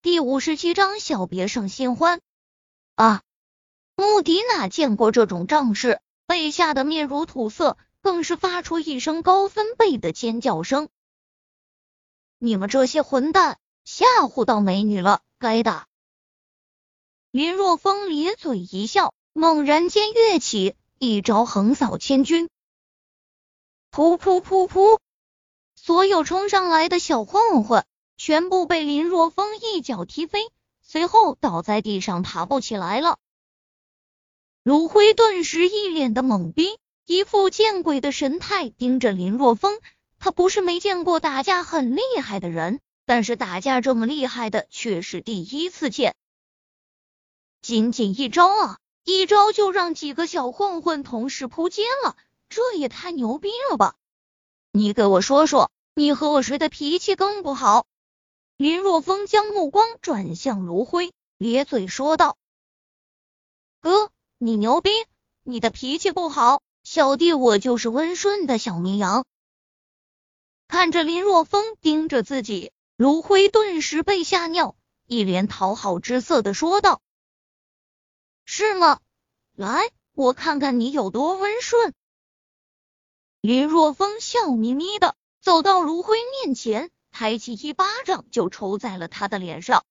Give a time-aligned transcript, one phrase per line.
[0.00, 2.20] 第五十七章小别胜新欢
[2.94, 3.22] 啊！
[3.96, 10.88] 穆迪哪见过这种仗势，被吓得面如土色，更是发出一声高分贝的尖叫声。
[12.38, 15.88] 你们这些混蛋，吓唬到美女了，该打！
[17.32, 22.48] 林若风咧嘴一笑，猛然间跃起，一招横扫千军。
[23.90, 25.00] 噗噗噗噗！
[25.74, 27.84] 所有冲上来的小混混。
[28.18, 30.50] 全部被林若风一脚踢飞，
[30.82, 33.16] 随后倒在地上爬不起来了。
[34.64, 39.80] 卢辉顿时一脸的懵逼，一副见鬼的神态盯着林若风。
[40.18, 46.16] 他不是没见过打架很厉害的人，但是打架这么厉害的却是第一次见。
[47.62, 52.16] 仅仅一招啊，一招就让几个小混混同时扑街了，
[52.48, 53.94] 这也太牛逼了吧！
[54.72, 57.86] 你给我说说，你和我谁的脾气更不好？
[58.58, 62.36] 林若风将目光转向卢辉，咧嘴说道
[63.80, 64.90] ：“哥，你牛逼，
[65.44, 66.60] 你的脾气不好。
[66.82, 69.24] 小弟我就是温顺的小绵羊。”
[70.66, 74.74] 看着林若风盯着自己，卢辉顿时被吓尿，
[75.06, 77.00] 一脸讨好之色的说道
[78.44, 78.98] ：“是吗？
[79.52, 81.94] 来，我看看你有多温顺。”
[83.40, 86.90] 林若风笑眯眯的走到卢辉面前。
[87.18, 89.84] 抬起一巴掌就抽在了他的脸上。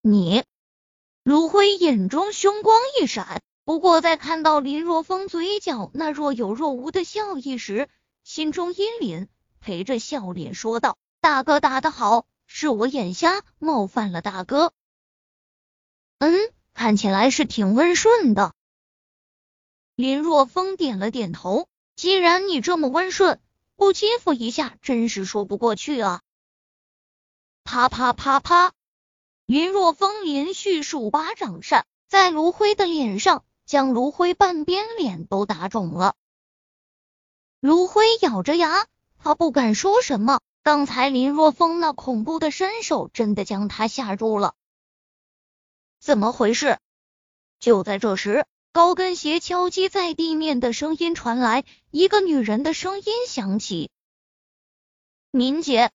[0.00, 0.44] 你，
[1.24, 7.88] 卢辉眼中凶光一闪，不过在看到林若风嘴角那若有若无的笑意时，
[8.22, 9.26] 心中阴凛，
[9.58, 14.72] 陪着笑脸说道：“大哥打得好，是我眼瞎，冒犯了大哥。”
[16.20, 16.38] 嗯，
[16.72, 18.54] 看起来是挺温顺的。
[19.96, 23.40] 林若风点了点头，既然你这么温顺。
[23.80, 26.20] 不欺负一下，真是说不过去啊！
[27.64, 28.74] 啪啪啪啪，
[29.46, 36.14] 林若风连续数巴掌扇在卢辉的脸上，将卢辉半边脸都打肿了。
[37.58, 38.86] 卢辉咬着牙，
[39.16, 40.42] 他不敢说什么。
[40.62, 44.54] 刚才林若风那恐怖的身手，真的将他吓住了。
[46.00, 46.78] 怎么回事？
[47.58, 48.44] 就在这时。
[48.72, 53.90] 高跟鞋敲击在地面的声音传来，一个女人的声音响起
[55.32, 55.90] ：“敏姐。”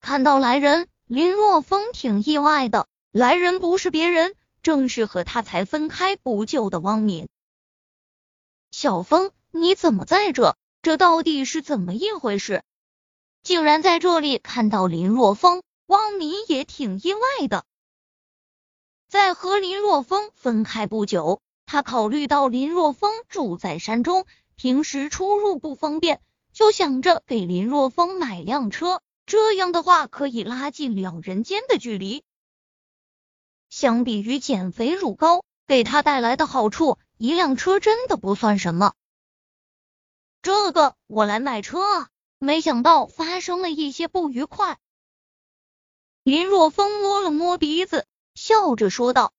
[0.00, 2.88] 看到来人，林若风挺意外的。
[3.12, 7.28] 来人不是别人，正是和他才分开不久的汪敏。
[8.70, 10.56] 小风，你怎么在这？
[10.80, 12.62] 这到底是怎么一回事？
[13.42, 17.66] 竟然在这里看到林若风，汪敏也挺意外的。
[19.06, 21.42] 在和林若风分开不久。
[21.72, 24.26] 他考虑到林若风住在山中，
[24.56, 26.20] 平时出入不方便，
[26.52, 32.24] 就想着给林若风买辆车，这样的话可以拉近两人间的距离。
[33.68, 38.94] 相比于减肥乳膏给他带来的好处，一辆车真的不算什么。
[40.42, 42.08] 这个我来买车啊，
[42.40, 44.80] 没想到发生了一些不愉快。
[46.24, 49.32] 林若风摸了摸鼻子，笑着说道。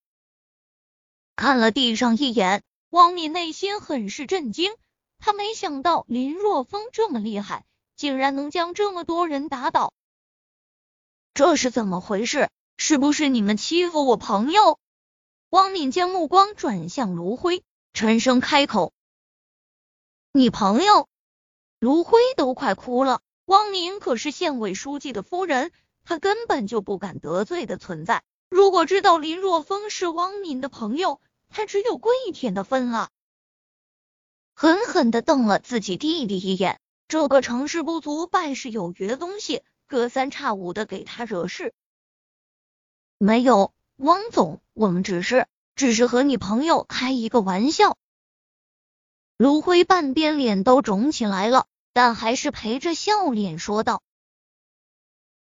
[1.41, 4.75] 看了地上一眼，汪敏内心很是震惊。
[5.17, 7.65] 他没想到林若风这么厉害，
[7.95, 9.91] 竟然能将这么多人打倒。
[11.33, 12.51] 这是怎么回事？
[12.77, 14.77] 是不是你们欺负我朋友？
[15.49, 18.93] 汪敏将目光转向卢辉，沉声开口
[20.33, 21.07] ：“你朋友？”
[21.81, 23.19] 卢辉都快哭了。
[23.45, 25.71] 汪敏可是县委书记的夫人，
[26.03, 28.21] 他根本就不敢得罪的存在。
[28.47, 31.19] 如果知道林若风是汪敏的朋友，
[31.51, 33.09] 他只有跪舔的份了，
[34.53, 36.79] 狠狠的瞪了自己弟弟一眼。
[37.07, 41.73] 这个成事不足败事有余的东西，隔三差五的给他惹事。
[43.17, 45.45] 没有，汪总，我们只是
[45.75, 47.97] 只是和你朋友开一个玩笑。
[49.35, 54.01] 卢辉半边脸都肿起来了，但还是陪着笑脸说道：“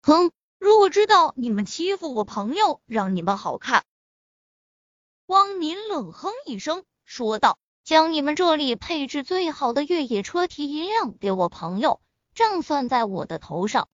[0.03, 3.84] 哼，如果知道你们欺负我朋友，让你们好看。”
[5.27, 12.01] 汪民冷哼一声，说道：“将你们这里配置最好的越野车提一辆给我朋友，
[12.33, 13.89] 账算在我的头上。”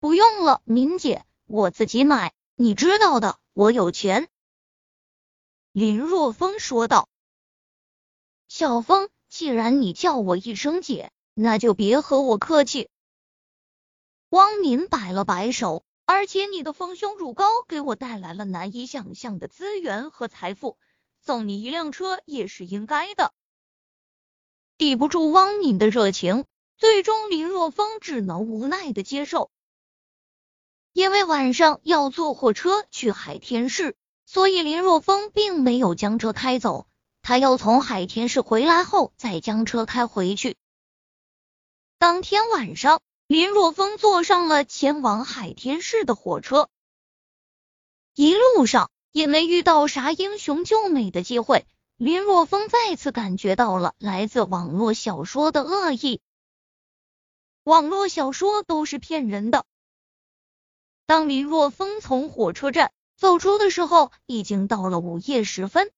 [0.00, 2.32] 不用了，敏姐，我自己买。
[2.54, 4.30] 你知道的，我有钱。”
[5.72, 7.10] 林若风说道。
[8.48, 12.88] “小风，既然你叫我一声姐，那就别和我客气。”
[14.30, 15.84] 汪民摆了摆手。
[16.14, 20.76] 而且你的丰胸乳膏给我带来了难以想象的资源和财富，
[21.22, 23.32] 送你一辆车也是应该的。
[24.76, 26.44] 抵不住汪敏的热情，
[26.76, 29.50] 最终林若风只能无奈的接受。
[30.92, 36.86] 因为晚上要坐火车去海天市，所以林若风并没有将车开走，
[37.22, 40.58] 他要从海天市回来后再将车开回去。
[41.96, 43.00] 当天晚上，
[43.32, 46.68] 林若风坐上了前往海天市的火车，
[48.14, 51.66] 一路上也没遇到啥英雄救美的机会。
[51.96, 56.20] 林若风再次感觉到了来自网络小说的恶意。
[57.64, 59.64] 网络小说都是骗人的。
[61.06, 65.90] 当林若风从火车站走出的时候，已经到了午夜时分。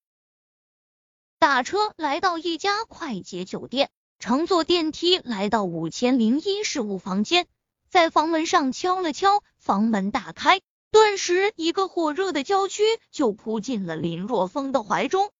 [1.37, 3.91] 打车来到一家快捷酒店，
[4.25, 7.45] 乘坐电梯来到五千零一事务房间，
[7.89, 12.81] 在房门上敲了敲，房门打开，顿时一个火热的娇躯
[13.11, 15.31] 就扑进了林若风的怀中。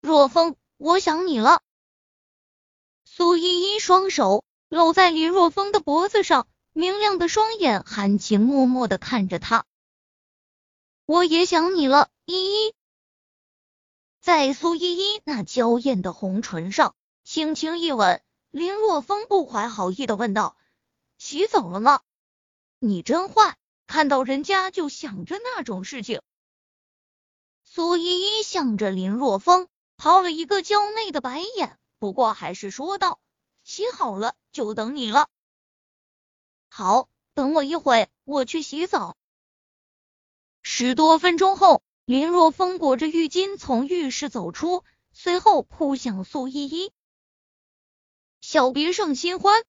[0.00, 1.62] 若风，我想你了。
[3.04, 9.64] 苏依依双手搂在林若风的脖子上，明亮的双眼含情脉脉的看着他。
[11.04, 12.74] 我也想你了，依依。
[14.20, 16.96] 在苏依依那娇艳的红唇上
[17.26, 20.56] 轻轻一吻，林若风不怀好意的问道
[21.18, 22.00] ：“洗澡了吗？
[22.78, 23.58] 你真坏，
[23.88, 26.22] 看到人家就想着那种事情。”
[27.64, 29.68] 苏依依向着林若风。
[29.96, 33.18] 抛了一个娇媚的白眼，不过还是说道
[33.64, 35.28] ：“洗好了，就等你了。”
[36.70, 39.16] 好，等我一会，我去洗澡。
[40.62, 46.92] 十多分钟后，林若风裹着浴巾从浴室走出，随后扑向苏依依。
[48.48, 49.64] 小别胜新欢。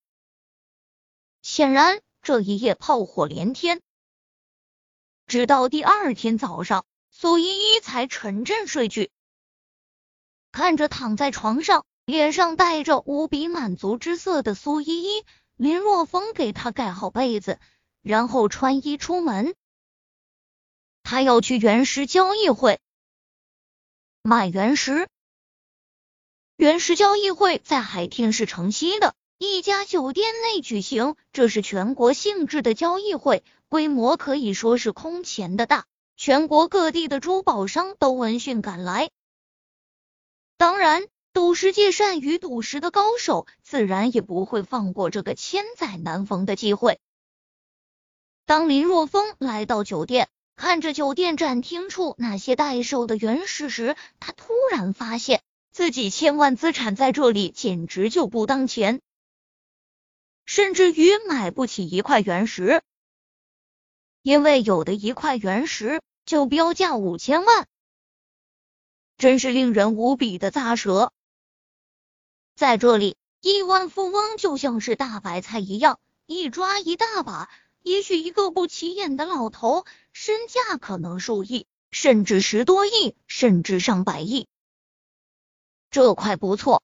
[1.41, 3.81] 显然，这一夜炮火连天。
[5.25, 9.09] 直到第二天早上，苏依依才沉沉睡去。
[10.51, 15.25] 看着躺在床上，脸上带着无比满足之色的苏依依，
[15.55, 17.59] 林若风给她盖好被子，
[18.03, 19.55] 然后穿衣出门。
[21.01, 22.79] 他要去原石交易会
[24.21, 25.09] 买原石。
[26.57, 39.11] 原石交易会在海天市城西的一家酒店内举行，这是全国性质的交易会，规模可以说是空前的大，全国各地的珠宝商都闻讯赶来。
[40.57, 46.99] 当然，赌石界善于赌石的高手，自然也不会放过这个千载难逢的机会。
[48.47, 55.43] 当林若风来到酒店，看着酒店展厅处那些待售的原石时，他突然发现
[55.77, 58.99] 自己千万资产在这里简直就不当钱，
[60.43, 62.81] 甚至于买不起一块原石，
[64.23, 67.67] 因为有的一块原石就标价五千万。
[69.19, 71.13] 真是令人无比的咂舌。
[72.55, 77.51] 在这里，亿万富翁就像是大白菜一样，一抓一大把。
[77.83, 84.47] 也许一个不起眼的老头，身价可能数亿，甚至十多亿，甚至上百亿。
[85.97, 86.83] 这块不错。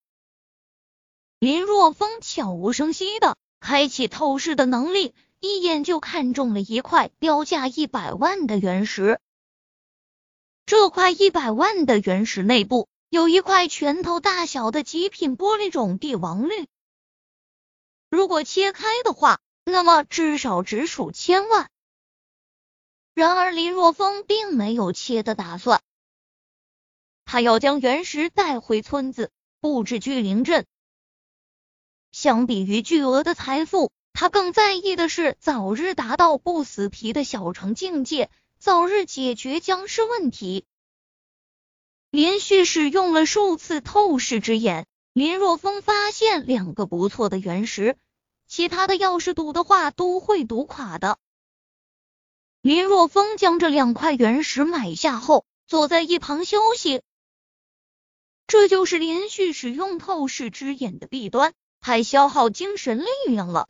[1.37, 9.19] 林若风悄无声息的开启透视的能力，一眼就看中了一块标价一百万的原石。
[10.65, 16.65] 这块一百万的原石内部有一块拳头大小的极品玻璃种帝王绿，
[18.09, 21.69] 如果切开的话，那么至少值数千万。
[23.13, 25.83] 然而林若风并没有切的打算，
[27.33, 30.67] 他要将原石带回村子，布置聚灵阵。
[32.11, 38.29] 相比于巨额的财富，他更在意的是早日达到不死皮的小成境界。
[38.59, 40.65] 早日解决僵尸问题。
[42.11, 47.97] 连续使用了数次透视之眼，林若风发现两个不错的原石，
[48.45, 51.17] 其他的要是赌的话都会赌垮的。
[52.61, 57.01] 林若风将这两块原石买下后，坐在一旁休息。
[58.53, 63.67] 这就是连续使用透视之眼的弊端，太消耗精神力量了。